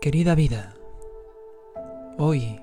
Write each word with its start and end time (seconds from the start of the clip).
Querida 0.00 0.36
vida, 0.36 0.76
hoy 2.18 2.60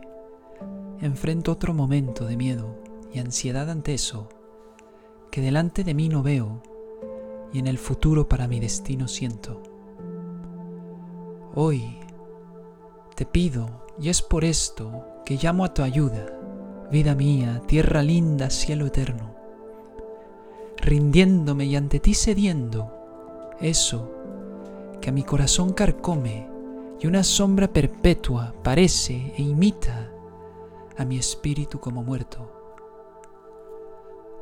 enfrento 1.02 1.52
otro 1.52 1.74
momento 1.74 2.26
de 2.26 2.38
miedo 2.38 2.78
y 3.14 3.20
ansiedad 3.20 3.70
ante 3.70 3.94
eso 3.94 4.30
que 5.32 5.42
delante 5.42 5.84
de 5.84 5.94
mí 5.94 6.08
no 6.08 6.24
veo 6.24 6.64
y 7.52 7.60
en 7.60 7.68
el 7.68 7.78
futuro 7.78 8.30
para 8.30 8.48
mi 8.48 8.62
destino 8.62 9.10
siento. 9.10 9.62
Hoy 11.54 12.00
te 13.16 13.26
pido, 13.26 13.86
y 14.00 14.08
es 14.08 14.22
por 14.22 14.46
esto 14.46 15.04
que 15.26 15.36
llamo 15.36 15.66
a 15.66 15.74
tu 15.74 15.84
ayuda, 15.84 16.40
vida 16.90 17.16
mía, 17.16 17.62
tierra 17.68 18.02
linda, 18.02 18.50
cielo 18.50 18.86
eterno, 18.86 19.36
rindiéndome 20.78 21.66
y 21.66 21.76
ante 21.76 22.00
ti 22.00 22.14
cediendo 22.14 22.94
eso 23.60 24.10
que 25.02 25.10
a 25.10 25.14
mi 25.14 25.24
corazón 25.24 25.74
carcome 25.74 26.55
y 27.00 27.08
una 27.08 27.24
sombra 27.24 27.68
perpetua 27.68 28.54
parece 28.64 29.34
e 29.38 29.42
imita 29.42 30.12
a 30.98 31.06
mi 31.06 31.18
espíritu 31.18 31.80
como 31.80 32.04
muerto. 32.04 32.52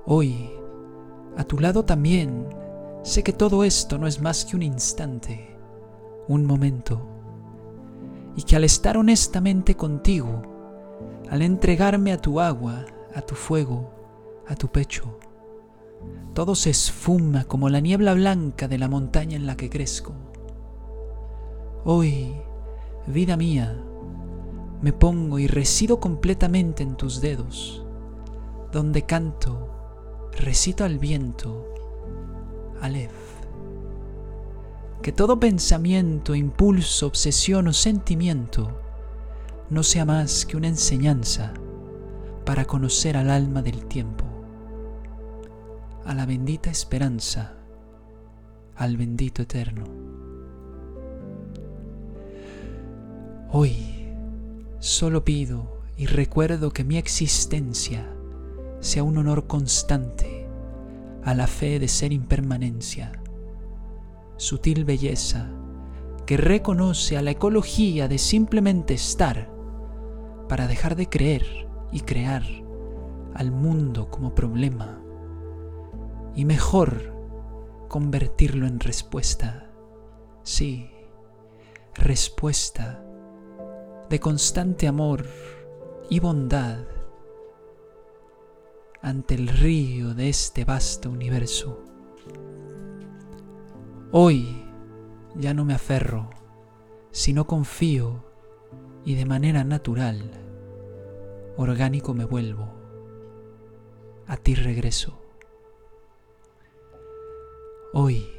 Hoy, 0.06 0.52
a 1.38 1.44
tu 1.44 1.60
lado 1.60 1.84
también, 1.84 2.48
sé 3.04 3.24
que 3.24 3.34
todo 3.34 3.64
esto 3.64 3.98
no 3.98 4.08
es 4.08 4.22
más 4.22 4.46
que 4.46 4.56
un 4.56 4.62
instante, 4.62 5.58
un 6.28 6.46
momento, 6.46 7.08
y 8.36 8.44
que 8.44 8.56
al 8.56 8.64
estar 8.64 8.98
honestamente 8.98 9.76
contigo, 9.76 10.44
al 11.30 11.42
entregarme 11.42 12.12
a 12.12 12.18
tu 12.18 12.40
agua, 12.40 12.86
a 13.16 13.22
tu 13.22 13.36
fuego, 13.36 13.90
a 14.48 14.56
tu 14.56 14.68
pecho, 14.68 15.18
todo 16.34 16.56
se 16.56 16.70
esfuma 16.72 17.46
como 17.46 17.70
la 17.70 17.80
niebla 17.80 18.14
blanca 18.14 18.68
de 18.68 18.78
la 18.78 18.88
montaña 18.88 19.38
en 19.38 19.46
la 19.46 19.56
que 19.56 19.70
crezco. 19.70 20.14
Hoy, 21.86 22.34
vida 23.08 23.36
mía, 23.36 23.78
me 24.82 24.94
pongo 24.94 25.38
y 25.38 25.48
resido 25.48 26.00
completamente 26.00 26.82
en 26.82 26.96
tus 26.96 27.20
dedos, 27.20 27.86
donde 28.72 29.02
canto, 29.02 30.30
recito 30.32 30.86
al 30.86 30.98
viento, 30.98 31.68
Aleph. 32.80 33.12
Que 35.02 35.12
todo 35.12 35.42
pensamiento, 35.42 36.36
impulso, 36.36 37.06
obsesión 37.06 37.68
o 37.68 37.74
sentimiento 37.74 38.80
no 39.70 39.84
sea 39.84 40.06
más 40.06 40.46
que 40.46 40.56
una 40.56 40.70
enseñanza 40.70 41.54
para 42.46 42.64
conocer 42.64 43.18
al 43.18 43.30
alma 43.30 43.62
del 43.62 43.88
tiempo, 43.88 44.24
a 46.06 46.14
la 46.14 46.26
bendita 46.26 46.70
esperanza, 46.70 47.58
al 48.74 48.96
bendito 48.96 49.42
eterno. 49.42 50.13
Hoy 53.56 54.10
solo 54.80 55.24
pido 55.24 55.78
y 55.96 56.08
recuerdo 56.08 56.72
que 56.72 56.84
mi 56.84 56.98
existencia 56.98 58.12
sea 58.80 59.04
un 59.04 59.16
honor 59.20 59.46
constante 59.46 60.48
a 61.24 61.36
la 61.36 61.46
fe 61.46 61.78
de 61.78 61.88
ser 61.88 62.14
impermanencia, 62.14 63.12
sutil 64.38 64.86
belleza 64.86 65.52
que 66.26 66.36
reconoce 66.36 67.16
a 67.16 67.22
la 67.22 67.30
ecología 67.30 68.08
de 68.08 68.18
simplemente 68.18 68.96
estar 68.96 69.54
para 70.50 70.66
dejar 70.66 70.96
de 70.96 71.08
creer 71.08 71.46
y 71.92 72.00
crear 72.00 72.42
al 73.36 73.52
mundo 73.52 74.10
como 74.10 74.34
problema 74.34 75.00
y 76.34 76.46
mejor 76.46 77.14
convertirlo 77.88 78.66
en 78.66 78.80
respuesta. 78.80 79.72
Sí, 80.42 80.90
respuesta 81.94 83.04
de 84.14 84.20
constante 84.20 84.88
amor 84.88 85.26
y 86.08 86.20
bondad 86.20 86.86
ante 89.02 89.34
el 89.34 89.48
río 89.48 90.14
de 90.14 90.30
este 90.30 90.66
vasto 90.66 91.10
universo. 91.10 91.84
Hoy 94.12 94.68
ya 95.34 95.56
no 95.56 95.66
me 95.66 95.74
aferro, 95.74 96.30
sino 97.10 97.48
confío 97.48 98.24
y 99.04 99.16
de 99.16 99.26
manera 99.26 99.64
natural, 99.64 100.30
orgánico 101.58 102.14
me 102.14 102.26
vuelvo, 102.26 102.72
a 104.28 104.38
ti 104.38 104.54
regreso. 104.54 105.20
Hoy 107.94 108.30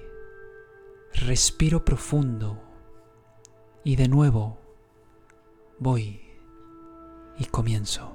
respiro 1.14 1.84
profundo 1.84 2.62
y 3.82 3.96
de 3.96 4.06
nuevo 4.06 4.63
voy 5.78 6.20
y 7.38 7.44
comienzo. 7.46 8.13